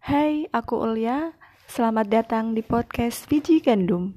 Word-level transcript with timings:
Hai, 0.00 0.48
aku 0.48 0.80
Ulia. 0.80 1.36
Selamat 1.68 2.08
datang 2.08 2.56
di 2.56 2.64
podcast 2.64 3.28
Biji 3.28 3.60
Gandum. 3.60 4.16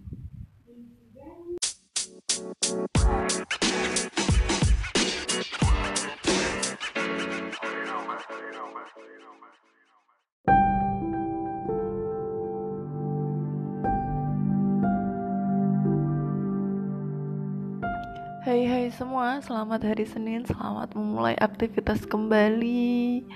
Hai 18.47 18.63
hai 18.71 18.87
semua, 18.95 19.43
selamat 19.43 19.83
hari 19.83 20.07
Senin, 20.07 20.47
selamat 20.47 20.95
memulai 20.95 21.35
aktivitas 21.43 22.07
kembali 22.07 23.27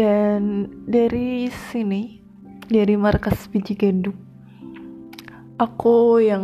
Dan 0.00 0.64
dari 0.88 1.52
sini, 1.52 2.24
dari 2.72 2.96
markas 2.96 3.44
biji 3.52 3.76
gandum 3.76 4.16
Aku 5.60 6.16
yang 6.16 6.40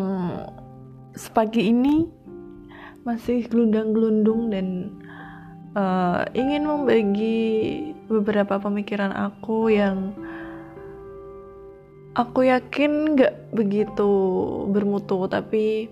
sepagi 1.16 1.72
ini 1.72 2.04
masih 3.08 3.48
gelundang-gelundung 3.48 4.52
dan 4.52 4.92
uh, 5.72 6.28
ingin 6.36 6.68
membagi 6.68 7.40
beberapa 8.12 8.60
pemikiran 8.60 9.16
aku 9.16 9.72
yang 9.72 10.12
aku 12.12 12.52
yakin 12.52 13.16
gak 13.16 13.56
begitu 13.56 14.10
bermutu 14.68 15.24
tapi 15.32 15.88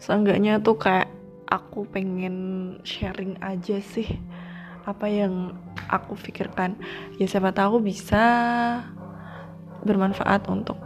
seenggaknya 0.00 0.56
tuh 0.64 0.80
kayak 0.80 1.12
aku 1.52 1.84
pengen 1.92 2.80
sharing 2.80 3.36
aja 3.44 3.76
sih 3.84 4.08
apa 4.86 5.06
yang 5.08 5.56
aku 5.88 6.16
pikirkan? 6.16 6.76
Ya 7.20 7.26
siapa 7.28 7.52
tahu 7.52 7.80
bisa 7.82 8.22
bermanfaat 9.84 10.46
untuk 10.48 10.76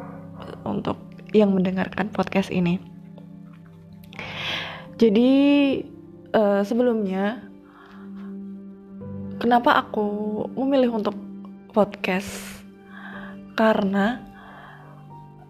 untuk 0.67 0.99
yang 1.35 1.51
mendengarkan 1.51 2.11
podcast 2.15 2.51
ini. 2.51 2.79
Jadi 4.95 5.31
uh, 6.31 6.63
sebelumnya 6.63 7.43
kenapa 9.43 9.83
aku 9.83 10.07
memilih 10.55 10.95
untuk 11.03 11.19
podcast? 11.75 12.63
Karena 13.55 14.23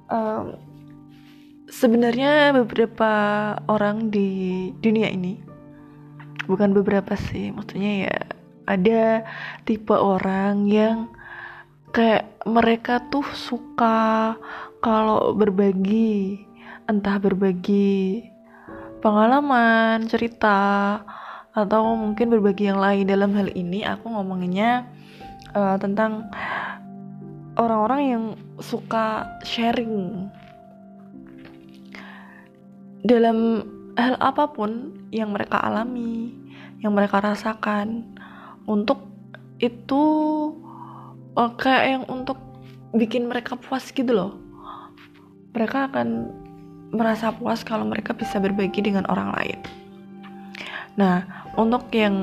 um, 0.08 0.56
sebenarnya 1.68 2.52
beberapa 2.54 3.12
orang 3.68 4.08
di 4.12 4.70
dunia 4.80 5.08
ini 5.08 5.40
bukan 6.44 6.76
beberapa 6.76 7.16
sih 7.16 7.50
maksudnya 7.50 8.08
ya 8.08 8.18
ada 8.64 9.24
tipe 9.68 9.92
orang 9.92 10.68
yang 10.68 11.12
kayak 11.94 12.26
mereka 12.44 13.00
tuh 13.12 13.24
suka 13.36 14.34
kalau 14.82 15.32
berbagi 15.32 16.42
entah 16.84 17.16
berbagi 17.16 18.28
pengalaman 19.00 20.04
cerita 20.08 21.00
atau 21.54 21.94
mungkin 21.94 22.32
berbagi 22.34 22.68
yang 22.68 22.80
lain. 22.82 23.06
Dalam 23.06 23.30
hal 23.36 23.48
ini 23.54 23.86
aku 23.86 24.10
ngomonginnya 24.10 24.84
uh, 25.54 25.76
tentang 25.78 26.28
orang-orang 27.54 28.00
yang 28.02 28.24
suka 28.58 29.28
sharing. 29.46 30.28
Dalam 33.04 33.62
hal 33.94 34.16
apa 34.18 34.50
pun 34.50 34.96
yang 35.14 35.30
mereka 35.30 35.60
alami, 35.62 36.34
yang 36.82 36.96
mereka 36.96 37.22
rasakan, 37.22 38.16
untuk 38.64 39.00
itu 39.60 40.02
uh, 41.36 41.52
kayak 41.56 41.84
yang 41.84 42.04
untuk 42.08 42.38
bikin 42.94 43.28
mereka 43.28 43.56
puas 43.58 43.88
gitu 43.90 44.10
loh. 44.12 44.32
Mereka 45.54 45.92
akan 45.92 46.08
merasa 46.94 47.30
puas 47.34 47.62
kalau 47.62 47.86
mereka 47.86 48.14
bisa 48.14 48.38
berbagi 48.38 48.82
dengan 48.82 49.06
orang 49.10 49.34
lain. 49.34 49.58
Nah, 50.94 51.26
untuk 51.58 51.90
yang 51.90 52.16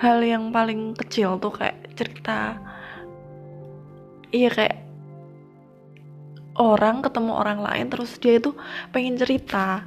hal 0.00 0.20
yang 0.20 0.52
paling 0.52 0.92
kecil 0.96 1.40
tuh 1.40 1.52
kayak 1.52 1.96
cerita, 1.96 2.60
iya 4.34 4.52
kayak 4.52 4.84
orang 6.58 7.02
ketemu 7.02 7.32
orang 7.34 7.60
lain 7.62 7.86
terus 7.90 8.14
dia 8.22 8.38
itu 8.38 8.54
pengen 8.94 9.18
cerita 9.18 9.82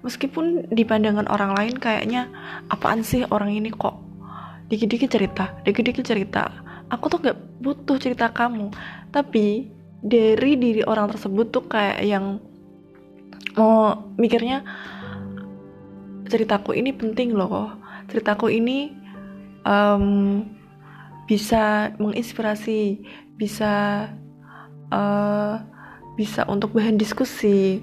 meskipun 0.00 0.72
di 0.72 0.84
pandangan 0.84 1.28
orang 1.28 1.52
lain 1.52 1.74
kayaknya 1.76 2.28
apaan 2.72 3.04
sih 3.04 3.24
orang 3.28 3.52
ini 3.52 3.68
kok 3.68 3.99
dikit-dikit 4.70 5.10
cerita 5.10 5.44
dikit-dikit 5.66 6.04
cerita. 6.06 6.48
Aku 6.90 7.06
tuh 7.10 7.22
gak 7.22 7.38
butuh 7.62 7.98
cerita 7.98 8.30
kamu. 8.30 8.70
Tapi 9.10 9.66
dari 10.00 10.56
diri 10.56 10.82
orang 10.86 11.12
tersebut 11.12 11.52
tuh 11.52 11.66
kayak 11.66 12.00
yang 12.02 12.40
mau 13.58 13.98
mikirnya 14.16 14.64
ceritaku 16.30 16.78
ini 16.78 16.94
penting 16.94 17.34
loh. 17.34 17.74
Ceritaku 18.10 18.50
ini 18.50 18.94
um, 19.66 20.46
bisa 21.26 21.94
menginspirasi 21.98 23.02
bisa 23.38 24.06
uh, 24.90 25.54
bisa 26.14 26.46
untuk 26.46 26.74
bahan 26.74 26.98
diskusi. 26.98 27.82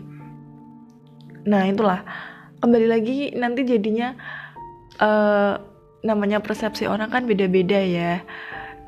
Nah 1.48 1.68
itulah. 1.68 2.04
Kembali 2.58 2.88
lagi 2.90 3.18
nanti 3.38 3.62
jadinya 3.70 4.18
uh, 4.98 5.62
namanya 6.06 6.42
persepsi 6.42 6.86
orang 6.86 7.10
kan 7.10 7.26
beda-beda 7.26 7.80
ya. 7.80 8.22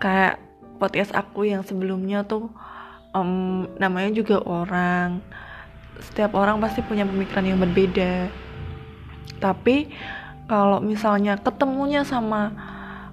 Kayak 0.01 0.41
podcast 0.79 1.11
aku 1.11 1.49
yang 1.49 1.61
sebelumnya 1.65 2.23
tuh 2.25 2.49
um, 3.13 3.67
namanya 3.77 4.11
juga 4.13 4.41
orang. 4.43 5.21
Setiap 5.99 6.35
orang 6.35 6.63
pasti 6.63 6.79
punya 6.85 7.03
pemikiran 7.03 7.45
yang 7.45 7.59
berbeda. 7.59 8.31
Tapi 9.39 9.91
kalau 10.49 10.81
misalnya 10.81 11.37
ketemunya 11.37 12.01
sama 12.01 12.51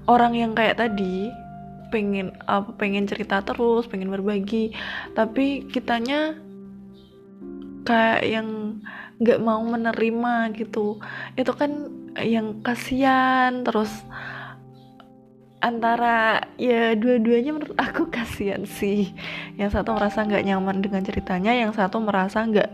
orang 0.09 0.33
yang 0.39 0.53
kayak 0.57 0.79
tadi 0.81 1.29
pengen 1.91 2.35
apa 2.51 2.75
pengen 2.75 3.07
cerita 3.07 3.43
terus 3.47 3.87
pengen 3.87 4.11
berbagi 4.11 4.75
tapi 5.15 5.63
kitanya 5.71 6.35
kayak 7.87 8.27
yang 8.27 8.83
nggak 9.21 9.41
mau 9.41 9.61
menerima 9.65 10.53
gitu. 10.57 11.01
Itu 11.37 11.53
kan 11.57 11.89
yang 12.21 12.61
kasihan 12.61 13.65
terus 13.65 13.91
antara 15.65 16.45
ya 16.61 16.93
dua-duanya 16.95 17.51
menurut 17.57 17.77
aku 17.81 18.09
kasihan 18.17 18.65
sih. 18.69 19.13
Yang 19.57 19.81
satu 19.81 19.97
merasa 19.97 20.25
nggak 20.25 20.45
nyaman 20.45 20.85
dengan 20.85 21.03
ceritanya 21.05 21.53
yang 21.57 21.73
satu 21.73 22.01
merasa 22.01 22.45
nggak 22.45 22.71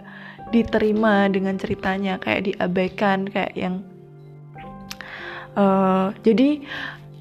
diterima 0.53 1.33
dengan 1.33 1.57
ceritanya 1.57 2.21
kayak 2.21 2.53
diabaikan 2.53 3.25
kayak 3.25 3.57
yang 3.57 3.81
uh, 5.57 6.13
jadi 6.21 6.61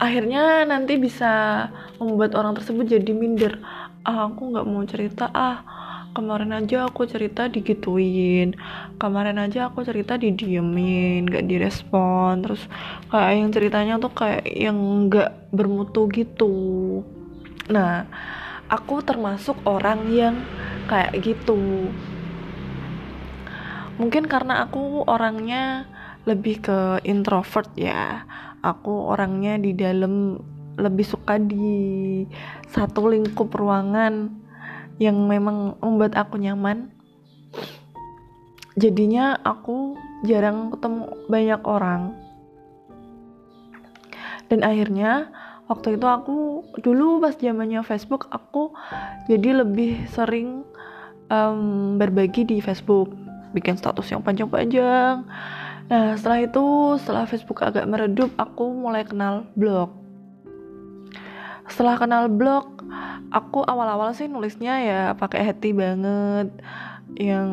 akhirnya 0.01 0.67
nanti 0.67 0.99
bisa 0.99 1.67
membuat 2.01 2.33
orang 2.35 2.57
tersebut 2.57 2.89
jadi 2.89 3.13
minder. 3.13 3.61
Ah, 4.01 4.25
aku 4.25 4.49
nggak 4.49 4.65
mau 4.65 4.81
cerita 4.89 5.29
ah 5.29 5.80
kemarin 6.11 6.51
aja 6.51 6.87
aku 6.87 7.07
cerita 7.07 7.47
digituin. 7.47 8.55
Kemarin 8.99 9.39
aja 9.39 9.71
aku 9.71 9.83
cerita 9.87 10.19
didiemin 10.19 11.27
gak 11.27 11.47
direspon. 11.47 12.43
Terus 12.43 12.67
kayak 13.07 13.31
yang 13.35 13.49
ceritanya 13.51 13.93
tuh 13.97 14.11
kayak 14.11 14.43
yang 14.47 14.77
nggak 15.07 15.51
bermutu 15.55 16.11
gitu. 16.11 17.01
Nah 17.71 18.07
aku 18.67 19.03
termasuk 19.03 19.59
orang 19.63 20.07
yang 20.11 20.35
kayak 20.87 21.15
gitu. 21.23 21.91
Mungkin 23.99 24.25
karena 24.27 24.65
aku 24.65 25.05
orangnya 25.07 25.87
lebih 26.27 26.63
ke 26.63 26.79
introvert 27.07 27.71
ya. 27.75 28.25
Aku 28.61 29.09
orangnya 29.09 29.57
di 29.57 29.73
dalam 29.73 30.37
lebih 30.77 31.05
suka 31.05 31.37
di 31.37 32.23
satu 32.71 33.11
lingkup 33.11 33.51
ruangan 33.51 34.40
yang 35.01 35.17
memang 35.25 35.81
membuat 35.81 36.13
aku 36.13 36.37
nyaman. 36.37 36.93
Jadinya 38.77 39.33
aku 39.41 39.97
jarang 40.29 40.69
ketemu 40.69 41.09
banyak 41.25 41.61
orang. 41.65 42.13
Dan 44.45 44.61
akhirnya 44.61 45.33
waktu 45.65 45.97
itu 45.97 46.05
aku 46.05 46.37
dulu 46.85 47.17
pas 47.17 47.33
zamannya 47.33 47.81
Facebook 47.81 48.29
aku 48.29 48.75
jadi 49.25 49.65
lebih 49.65 50.05
sering 50.13 50.61
um, 51.33 51.97
berbagi 51.97 52.45
di 52.45 52.61
Facebook. 52.61 53.09
Bikin 53.57 53.81
status 53.81 54.07
yang 54.13 54.21
panjang-panjang. 54.23 55.27
Nah, 55.91 56.15
setelah 56.15 56.47
itu, 56.47 56.95
setelah 57.03 57.27
Facebook 57.27 57.59
agak 57.67 57.83
meredup, 57.83 58.31
aku 58.39 58.71
mulai 58.71 59.03
kenal 59.03 59.43
blog. 59.59 59.91
Setelah 61.67 61.99
kenal 61.99 62.31
blog, 62.31 62.80
aku 63.31 63.63
awal-awal 63.63 64.11
sih 64.11 64.27
nulisnya 64.27 64.73
ya 64.81 65.01
pakai 65.15 65.47
hati 65.47 65.71
banget. 65.75 66.51
Yang 67.15 67.49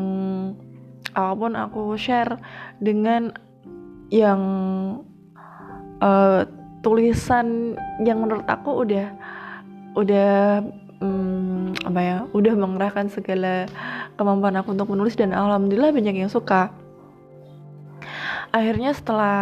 apa 1.13 1.33
pun 1.35 1.53
aku 1.57 1.97
share 1.97 2.37
dengan 2.79 3.33
yang 4.09 4.41
uh, 6.01 6.45
tulisan 6.81 7.75
yang 8.01 8.23
menurut 8.23 8.45
aku 8.47 8.87
udah 8.87 9.11
udah 9.97 10.63
um, 11.03 11.75
apa 11.83 11.99
ya 11.99 12.17
udah 12.31 12.53
mengerahkan 12.55 13.11
segala 13.11 13.67
kemampuan 14.15 14.55
aku 14.59 14.75
untuk 14.75 14.89
menulis 14.91 15.17
dan 15.17 15.35
alhamdulillah 15.35 15.91
banyak 15.91 16.23
yang 16.23 16.31
suka 16.31 16.71
akhirnya 18.49 18.95
setelah 18.95 19.37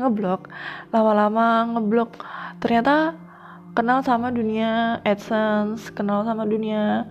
ngeblok 0.00 0.50
lama-lama 0.90 1.76
ngeblok 1.76 2.18
ternyata 2.58 3.14
kenal 3.72 4.04
sama 4.04 4.28
dunia 4.28 5.00
AdSense 5.04 5.88
kenal 5.92 6.24
sama 6.28 6.44
dunia 6.44 7.08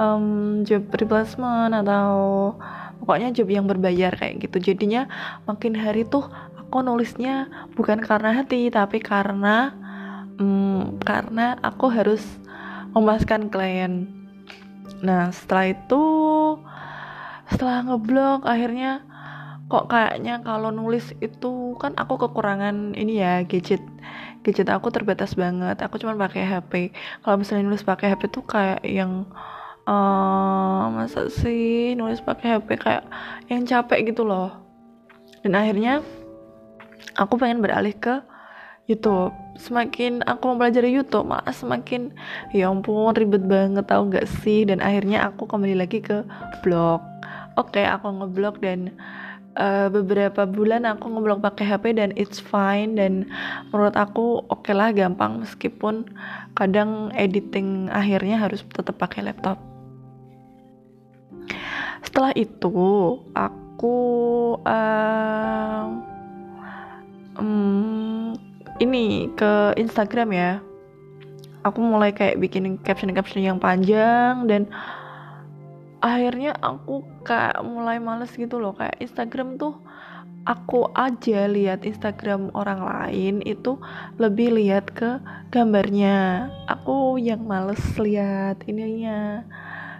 um, 0.00 0.60
job 0.66 0.90
replacement 0.90 1.70
atau 1.70 2.10
pokoknya 3.02 3.30
job 3.30 3.48
yang 3.48 3.66
berbayar 3.70 4.12
kayak 4.16 4.42
gitu. 4.48 4.72
Jadinya 4.72 5.06
makin 5.46 5.78
hari 5.78 6.02
tuh 6.08 6.26
aku 6.58 6.82
nulisnya 6.82 7.50
bukan 7.74 8.02
karena 8.02 8.42
hati 8.42 8.70
tapi 8.70 8.98
karena 8.98 9.74
um, 10.38 10.98
karena 11.02 11.58
aku 11.62 11.90
harus 11.92 12.22
memuaskan 12.96 13.52
klien. 13.52 14.10
Nah 15.02 15.30
setelah 15.30 15.70
itu 15.70 16.02
setelah 17.50 17.82
ngeblok 17.86 18.46
akhirnya 18.46 19.02
kok 19.70 19.86
kayaknya 19.86 20.42
kalau 20.42 20.74
nulis 20.74 21.14
itu 21.22 21.78
kan 21.78 21.94
aku 21.94 22.18
kekurangan 22.18 22.98
ini 22.98 23.22
ya 23.22 23.46
gadget 23.46 23.82
gadget 24.40 24.68
aku 24.72 24.88
terbatas 24.88 25.36
banget. 25.36 25.76
Aku 25.84 26.00
cuma 26.00 26.16
pakai 26.16 26.44
HP 26.44 26.72
kalau 27.24 27.40
misalnya 27.40 27.68
nulis 27.68 27.84
pakai 27.84 28.12
HP 28.12 28.32
tuh 28.32 28.44
kayak 28.44 28.80
yang 28.84 29.28
uh, 29.84 30.88
masa 30.92 31.28
sih 31.28 31.92
nulis 31.96 32.24
pakai 32.24 32.58
HP 32.58 32.68
kayak 32.80 33.04
yang 33.52 33.64
capek 33.68 34.12
gitu 34.12 34.24
loh. 34.24 34.52
Dan 35.44 35.56
akhirnya 35.56 36.04
aku 37.16 37.40
pengen 37.40 37.64
beralih 37.64 37.96
ke 37.96 38.20
YouTube. 38.88 39.32
Semakin 39.60 40.24
aku 40.24 40.56
mempelajari 40.56 40.90
YouTube 40.90 41.28
malah 41.28 41.52
semakin 41.52 42.16
ya 42.50 42.72
ampun 42.72 43.12
ribet 43.12 43.44
banget 43.44 43.84
tau 43.86 44.08
gak 44.08 44.26
sih? 44.40 44.64
Dan 44.64 44.80
akhirnya 44.80 45.28
aku 45.28 45.44
kembali 45.44 45.76
lagi 45.78 46.00
ke 46.00 46.24
blog. 46.64 47.04
Oke 47.60 47.82
okay, 47.82 47.86
aku 47.86 48.08
ngeblog 48.08 48.56
dan 48.64 48.94
uh, 49.60 49.88
beberapa 49.92 50.48
bulan 50.48 50.88
aku 50.88 51.12
ngeblok 51.12 51.44
pakai 51.44 51.68
HP 51.68 51.84
dan 52.00 52.10
it's 52.16 52.40
fine 52.40 52.96
dan 52.96 53.28
menurut 53.68 53.94
aku 53.94 54.40
oke 54.48 54.64
okay 54.64 54.72
lah 54.72 54.90
gampang 54.90 55.44
meskipun 55.44 56.08
kadang 56.56 57.12
editing 57.12 57.92
akhirnya 57.92 58.40
harus 58.40 58.64
tetap 58.72 58.96
pakai 58.96 59.28
laptop. 59.28 59.60
Setelah 62.00 62.32
itu 62.34 63.20
aku 63.36 63.98
uh, 64.64 65.84
um, 67.36 68.32
ini 68.80 69.28
ke 69.36 69.76
Instagram 69.76 70.32
ya. 70.32 70.52
Aku 71.60 71.84
mulai 71.84 72.16
kayak 72.16 72.40
bikin 72.40 72.80
caption-caption 72.80 73.44
yang 73.44 73.60
panjang 73.60 74.48
dan 74.48 74.64
akhirnya 76.00 76.56
aku 76.58 77.04
kayak 77.24 77.60
mulai 77.64 78.00
males 78.00 78.32
gitu 78.34 78.56
loh. 78.56 78.72
Kayak 78.76 78.96
Instagram 79.00 79.60
tuh 79.60 79.76
aku 80.48 80.88
aja 80.96 81.44
lihat 81.46 81.84
Instagram 81.84 82.48
orang 82.56 82.80
lain 82.80 83.44
itu 83.44 83.76
lebih 84.16 84.56
lihat 84.56 84.88
ke 84.92 85.20
gambarnya. 85.52 86.48
Aku 86.68 87.20
yang 87.20 87.44
males 87.44 87.80
lihat 88.00 88.64
ininya 88.64 89.44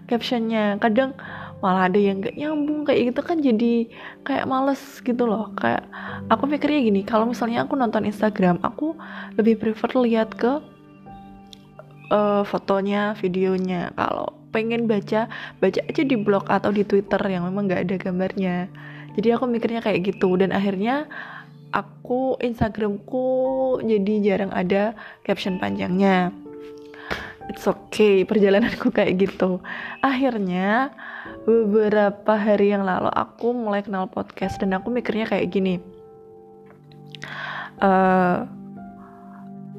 captionnya. 0.09 0.81
Kadang 0.81 1.15
malah 1.61 1.93
ada 1.93 2.01
yang 2.01 2.25
gak 2.25 2.41
nyambung 2.41 2.89
kayak 2.89 3.13
gitu 3.13 3.21
kan 3.21 3.37
jadi 3.45 3.85
kayak 4.25 4.49
males 4.49 4.81
gitu 5.05 5.29
loh. 5.29 5.53
Kayak 5.61 5.85
aku 6.33 6.49
mikirnya 6.49 6.81
gini 6.81 7.01
kalau 7.05 7.29
misalnya 7.29 7.69
aku 7.69 7.77
nonton 7.77 8.09
Instagram 8.09 8.59
aku 8.65 8.97
lebih 9.37 9.61
prefer 9.61 9.93
lihat 10.01 10.33
ke 10.33 10.65
uh, 12.09 12.43
fotonya 12.49 13.13
videonya. 13.21 13.93
Kalau 13.93 14.40
pengen 14.51 14.91
baca 14.91 15.31
baca 15.59 15.81
aja 15.87 16.03
di 16.03 16.17
blog 16.19 16.47
atau 16.51 16.75
di 16.75 16.83
twitter 16.83 17.23
yang 17.27 17.47
memang 17.47 17.71
nggak 17.71 17.83
ada 17.89 17.97
gambarnya. 17.99 18.57
Jadi 19.19 19.29
aku 19.35 19.45
mikirnya 19.51 19.83
kayak 19.83 20.15
gitu. 20.15 20.39
Dan 20.39 20.55
akhirnya 20.55 21.11
aku 21.71 22.39
instagramku 22.43 23.79
jadi 23.83 24.15
jarang 24.23 24.53
ada 24.55 24.95
caption 25.27 25.59
panjangnya. 25.59 26.35
It's 27.51 27.67
okay 27.67 28.23
perjalananku 28.23 28.93
kayak 28.97 29.19
gitu. 29.19 29.59
Akhirnya 30.03 30.95
beberapa 31.47 32.37
hari 32.37 32.71
yang 32.75 32.87
lalu 32.87 33.11
aku 33.11 33.51
mulai 33.51 33.83
kenal 33.83 34.07
podcast 34.07 34.63
dan 34.63 34.77
aku 34.77 34.91
mikirnya 34.91 35.27
kayak 35.27 35.51
gini. 35.51 35.75
Uh, 37.81 38.45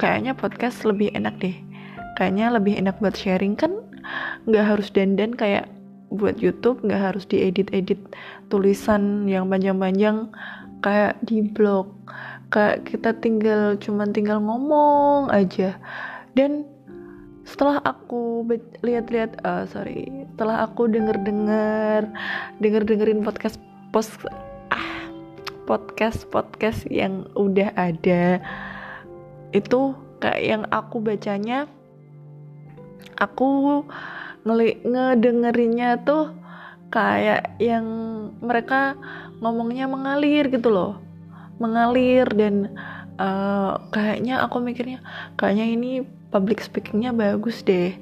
kayaknya 0.01 0.33
podcast 0.33 0.83
lebih 0.83 1.13
enak 1.13 1.37
deh. 1.39 1.55
Kayaknya 2.17 2.45
lebih 2.57 2.73
enak 2.81 2.97
buat 2.99 3.15
sharing. 3.15 3.55
Kan 3.55 3.80
nggak 4.49 4.65
harus 4.65 4.87
dandan 4.89 5.37
kayak 5.37 5.69
buat 6.11 6.43
YouTube 6.43 6.83
nggak 6.83 7.13
harus 7.13 7.23
diedit-edit 7.29 7.99
tulisan 8.51 9.25
yang 9.31 9.47
panjang-panjang 9.47 10.27
kayak 10.83 11.15
di 11.23 11.45
blog. 11.45 11.87
Kayak 12.51 12.83
kita 12.83 13.15
tinggal 13.23 13.79
cuman 13.79 14.11
tinggal 14.11 14.43
ngomong 14.43 15.31
aja. 15.31 15.79
Dan 16.35 16.67
setelah 17.47 17.79
aku 17.83 18.45
lihat-lihat 18.85 19.41
uh, 19.43 19.65
sorry 19.65 20.07
setelah 20.33 20.63
aku 20.65 20.87
denger-denger 20.87 22.07
denger-dengerin 22.61 23.25
podcast 23.25 23.57
post 23.89 24.13
ah 24.71 24.89
podcast 25.65 26.29
podcast 26.29 26.85
yang 26.87 27.27
udah 27.33 27.73
ada 27.75 28.39
itu 29.51 29.97
kayak 30.23 30.41
yang 30.41 30.63
aku 30.71 31.03
bacanya 31.03 31.67
aku 33.19 33.83
ngeli 34.41 34.81
ngedengerinnya 34.81 36.01
tuh 36.01 36.33
kayak 36.91 37.55
yang 37.61 37.85
mereka 38.43 38.97
ngomongnya 39.39 39.87
mengalir 39.87 40.49
gitu 40.51 40.69
loh. 40.69 40.93
Mengalir 41.61 42.25
dan 42.33 42.73
uh, 43.21 43.77
kayaknya 43.93 44.41
aku 44.41 44.57
mikirnya 44.59 44.99
kayaknya 45.37 45.65
ini 45.71 45.91
public 46.33 46.61
speakingnya 46.61 47.13
bagus 47.13 47.61
deh. 47.61 47.93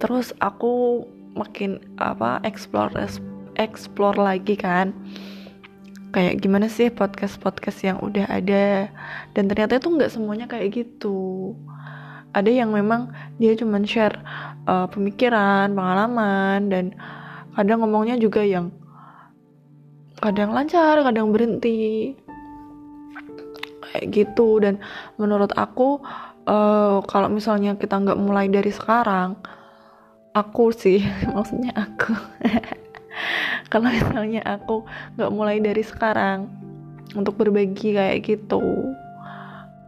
Terus 0.00 0.32
aku 0.40 1.04
makin 1.36 1.78
apa 2.00 2.42
explore 2.42 2.92
explore 3.60 4.18
lagi 4.18 4.58
kan. 4.58 4.94
Kayak 6.08 6.40
gimana 6.40 6.72
sih 6.72 6.88
podcast 6.88 7.36
podcast 7.36 7.84
yang 7.84 8.00
udah 8.00 8.24
ada? 8.32 8.88
Dan 9.36 9.46
ternyata 9.52 9.76
itu 9.76 9.92
nggak 9.92 10.12
semuanya 10.16 10.48
kayak 10.48 10.72
gitu 10.72 11.52
ada 12.36 12.50
yang 12.50 12.70
memang 12.72 13.12
dia 13.40 13.56
cuma 13.56 13.80
share 13.84 14.20
uh, 14.68 14.86
pemikiran 14.90 15.72
pengalaman 15.72 16.68
dan 16.68 16.84
kadang 17.56 17.82
ngomongnya 17.82 18.20
juga 18.20 18.44
yang 18.44 18.70
kadang 20.18 20.52
lancar 20.52 21.00
kadang 21.02 21.30
berhenti. 21.30 22.14
Kayak 23.88 24.04
gitu. 24.12 24.60
Dan 24.60 24.82
menurut 25.16 25.54
aku 25.56 26.02
uh, 26.48 27.00
kalau 27.04 27.28
misalnya 27.28 27.76
kita 27.76 28.00
nggak 28.00 28.20
mulai 28.20 28.48
dari 28.48 28.72
sekarang 28.72 29.36
aku 30.32 30.70
sih 30.70 31.02
maksudnya 31.34 31.72
aku 31.74 32.12
kalau 33.72 33.88
misalnya 33.90 34.42
aku 34.46 34.86
nggak 35.18 35.32
mulai 35.34 35.58
dari 35.58 35.82
sekarang 35.82 36.48
untuk 37.16 37.40
berbagi 37.40 37.96
kayak 37.96 38.20
gitu 38.24 38.94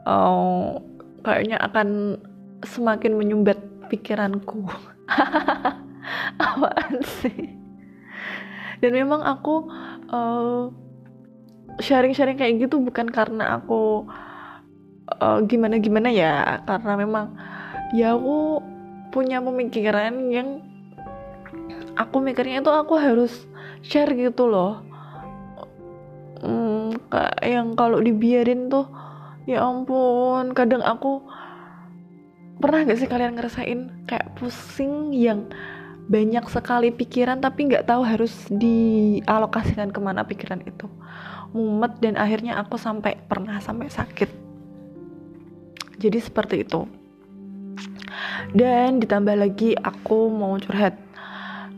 uh, 0.08 0.80
kayaknya 1.22 1.60
akan 1.60 2.18
semakin 2.64 3.16
menyumbat 3.16 3.58
pikiranku. 3.88 4.64
Apaan 6.40 7.02
sih? 7.20 7.56
Dan 8.80 8.96
memang 8.96 9.20
aku 9.20 9.68
sharing-sharing 11.80 12.38
uh, 12.38 12.40
kayak 12.40 12.54
gitu 12.64 12.80
bukan 12.80 13.12
karena 13.12 13.60
aku 13.60 14.08
uh, 15.20 15.44
gimana 15.44 15.76
gimana 15.76 16.08
ya 16.08 16.64
karena 16.64 16.92
memang 16.96 17.26
ya 17.92 18.16
aku 18.16 18.64
punya 19.12 19.42
pemikiran 19.42 20.32
yang 20.32 20.64
aku 21.98 22.22
mikirnya 22.22 22.64
itu 22.64 22.72
aku 22.72 22.96
harus 22.96 23.44
share 23.84 24.12
gitu 24.16 24.48
loh. 24.48 24.80
Hmm, 26.40 26.96
yang 27.44 27.76
kalau 27.76 28.00
dibiarin 28.00 28.72
tuh 28.72 28.88
ya 29.44 29.60
ampun 29.60 30.56
kadang 30.56 30.80
aku 30.80 31.20
pernah 32.60 32.86
gak 32.86 33.00
sih 33.00 33.08
kalian 33.08 33.34
ngerasain 33.34 33.80
kayak 34.04 34.36
pusing 34.36 35.10
yang 35.16 35.48
banyak 36.10 36.42
sekali 36.50 36.90
pikiran 36.90 37.38
tapi 37.38 37.70
nggak 37.70 37.86
tahu 37.86 38.02
harus 38.02 38.50
dialokasikan 38.50 39.94
ke 39.94 40.00
mana 40.02 40.26
pikiran 40.26 40.58
itu? 40.66 40.90
Mumet 41.54 41.98
dan 42.02 42.18
akhirnya 42.18 42.58
aku 42.58 42.74
sampai 42.76 43.14
pernah 43.30 43.62
sampai 43.62 43.86
sakit. 43.86 44.30
Jadi 46.02 46.18
seperti 46.18 46.66
itu. 46.66 46.86
Dan 48.50 48.98
ditambah 48.98 49.38
lagi 49.38 49.78
aku 49.78 50.30
mau 50.34 50.58
curhat. 50.58 50.98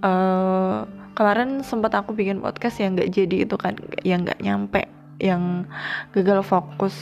Uh, 0.01 0.89
kemarin 1.12 1.61
sempat 1.61 1.93
aku 1.93 2.17
bikin 2.17 2.41
podcast 2.41 2.81
yang 2.81 2.97
nggak 2.97 3.12
jadi 3.12 3.37
itu 3.45 3.57
kan 3.61 3.77
yang 4.03 4.25
nggak 4.25 4.41
nyampe 4.41 4.83
yang 5.21 5.69
gagal 6.17 6.43
fokus 6.43 6.97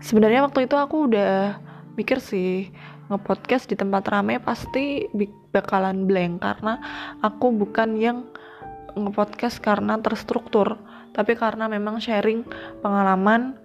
sebenarnya 0.00 0.44
waktu 0.44 0.66
itu 0.66 0.76
aku 0.76 1.08
udah 1.12 1.60
mikir 1.94 2.18
sih 2.20 2.72
ngepodcast 3.10 3.68
di 3.68 3.76
tempat 3.76 4.06
rame 4.08 4.38
pasti 4.38 5.06
bakalan 5.50 6.06
blank 6.06 6.40
karena 6.40 6.78
aku 7.20 7.50
bukan 7.52 7.98
yang 7.98 8.18
ngepodcast 8.94 9.62
karena 9.62 9.98
terstruktur 9.98 10.78
tapi 11.10 11.34
karena 11.34 11.66
memang 11.66 11.98
sharing 11.98 12.46
pengalaman 12.80 13.58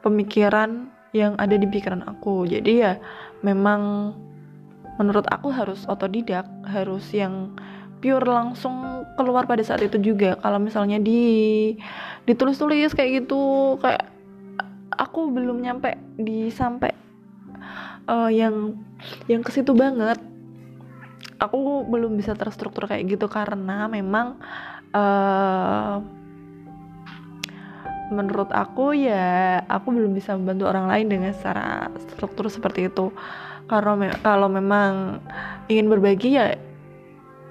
pemikiran 0.00 0.88
yang 1.12 1.36
ada 1.40 1.56
di 1.56 1.64
pikiran 1.68 2.04
aku. 2.04 2.48
Jadi 2.48 2.72
ya 2.84 2.96
memang 3.44 4.12
menurut 4.96 5.28
aku 5.28 5.52
harus 5.52 5.84
otodidak 5.88 6.48
harus 6.64 7.04
yang 7.12 7.52
pure 8.00 8.24
langsung 8.24 9.04
keluar 9.16 9.44
pada 9.44 9.60
saat 9.64 9.84
itu 9.84 10.00
juga. 10.00 10.40
Kalau 10.40 10.60
misalnya 10.60 11.00
di 11.00 11.74
ditulis-tulis 12.24 12.92
kayak 12.96 13.24
gitu 13.24 13.76
kayak 13.80 14.15
aku 14.92 15.32
belum 15.32 15.62
nyampe 15.62 15.98
di 16.16 16.48
sampai 16.52 16.92
uh, 18.06 18.30
yang 18.30 18.78
yang 19.26 19.42
ke 19.42 19.50
situ 19.50 19.74
banget. 19.74 20.18
Aku 21.36 21.84
belum 21.84 22.16
bisa 22.16 22.32
terstruktur 22.32 22.88
kayak 22.88 23.12
gitu 23.12 23.28
karena 23.28 23.84
memang 23.92 24.40
uh, 24.96 26.00
menurut 28.08 28.48
aku 28.54 28.96
ya 28.96 29.60
aku 29.66 29.92
belum 29.92 30.16
bisa 30.16 30.32
membantu 30.38 30.70
orang 30.70 30.86
lain 30.88 31.06
dengan 31.12 31.32
secara 31.36 31.92
struktur 32.14 32.48
seperti 32.48 32.88
itu. 32.88 33.12
Kalau 33.66 33.98
me 33.98 34.14
kalau 34.22 34.46
memang 34.46 35.20
ingin 35.66 35.90
berbagi 35.90 36.38
ya 36.38 36.54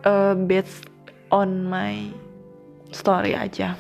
uh, 0.08 0.34
based 0.34 0.88
on 1.30 1.68
my 1.68 2.08
story 2.96 3.36
aja 3.36 3.76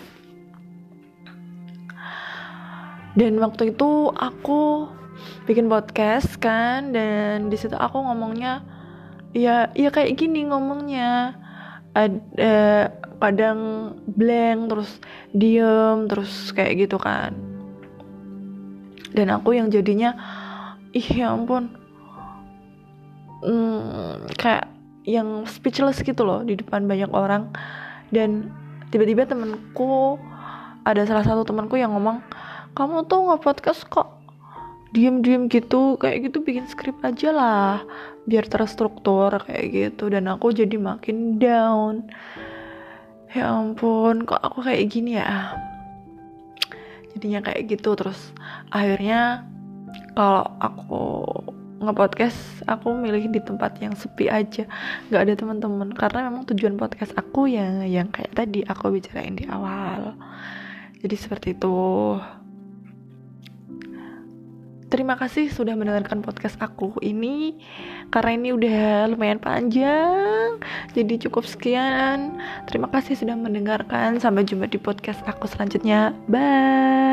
dan 3.15 3.39
waktu 3.39 3.71
itu 3.71 4.11
aku 4.11 4.91
bikin 5.47 5.71
podcast 5.71 6.35
kan 6.43 6.91
dan 6.91 7.47
di 7.47 7.55
situ 7.55 7.73
aku 7.73 8.03
ngomongnya 8.03 8.61
ya 9.35 9.71
ya 9.75 9.91
kayak 9.91 10.15
gini 10.15 10.47
ngomongnya. 10.47 11.35
Ada 11.95 12.91
kadang 13.23 13.59
blank 14.03 14.59
terus 14.67 14.91
diem 15.31 16.11
terus 16.11 16.51
kayak 16.51 16.87
gitu 16.87 16.99
kan. 16.99 17.31
Dan 19.15 19.31
aku 19.31 19.55
yang 19.55 19.71
jadinya 19.71 20.11
ih 20.91 21.07
ya 21.07 21.31
ampun. 21.31 21.71
Hmm, 23.45 24.27
kayak 24.35 24.67
yang 25.07 25.47
speechless 25.47 26.03
gitu 26.03 26.27
loh 26.27 26.43
di 26.43 26.59
depan 26.59 26.83
banyak 26.83 27.11
orang. 27.15 27.55
Dan 28.11 28.51
tiba-tiba 28.91 29.23
temenku 29.23 30.19
ada 30.83 31.07
salah 31.07 31.23
satu 31.23 31.47
temanku 31.47 31.79
yang 31.79 31.95
ngomong 31.95 32.19
kamu 32.75 33.07
tuh 33.07 33.19
nggak 33.23 33.41
podcast 33.41 33.87
kok 33.87 34.15
diem-diem 34.95 35.51
gitu 35.51 35.99
kayak 35.99 36.31
gitu 36.31 36.39
bikin 36.39 36.67
skrip 36.71 36.95
aja 37.03 37.35
lah 37.35 37.83
biar 38.23 38.47
terstruktur 38.47 39.31
kayak 39.43 39.65
gitu. 39.71 40.07
Dan 40.07 40.31
aku 40.31 40.55
jadi 40.55 40.75
makin 40.79 41.35
down. 41.39 42.07
Ya 43.35 43.51
ampun 43.51 44.23
kok 44.23 44.39
aku 44.39 44.63
kayak 44.63 44.87
gini 44.87 45.19
ya? 45.19 45.55
Jadinya 47.15 47.43
kayak 47.43 47.67
gitu 47.67 47.95
terus 47.95 48.31
akhirnya 48.71 49.43
kalau 50.15 50.47
aku 50.59 51.03
ngepodcast 51.75 52.63
aku 52.71 52.95
milih 52.95 53.27
di 53.27 53.43
tempat 53.43 53.75
yang 53.83 53.91
sepi 53.99 54.31
aja. 54.31 54.63
Nggak 55.11 55.21
ada 55.27 55.33
teman-teman 55.35 55.91
karena 55.91 56.31
memang 56.31 56.47
tujuan 56.47 56.79
podcast 56.79 57.11
aku 57.19 57.51
ya 57.51 57.83
yang 57.83 58.07
kayak 58.11 58.31
tadi 58.31 58.63
aku 58.63 58.95
bicarain 58.95 59.35
di 59.35 59.43
awal. 59.51 60.15
Jadi 61.03 61.15
seperti 61.19 61.47
itu 61.53 61.75
Terima 64.95 65.19
kasih 65.19 65.51
sudah 65.51 65.75
mendengarkan 65.75 66.23
podcast 66.23 66.55
aku 66.63 66.95
ini 67.03 67.59
karena 68.15 68.31
ini 68.39 68.49
udah 68.55 69.11
lumayan 69.11 69.43
panjang. 69.43 70.55
Jadi 70.95 71.19
cukup 71.27 71.43
sekian. 71.43 72.39
Terima 72.63 72.87
kasih 72.87 73.19
sudah 73.19 73.35
mendengarkan. 73.35 74.23
Sampai 74.23 74.47
jumpa 74.47 74.71
di 74.71 74.79
podcast 74.79 75.19
aku 75.27 75.51
selanjutnya. 75.51 76.15
Bye. 76.31 77.04